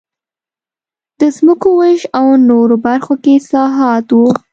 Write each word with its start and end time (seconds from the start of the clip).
د 1.19 1.21
ځمکو 1.37 1.69
وېش 1.79 2.01
او 2.17 2.25
نورو 2.49 2.75
برخو 2.85 3.13
کې 3.23 3.31
اصلاحات 3.39 4.07
و 4.13 4.19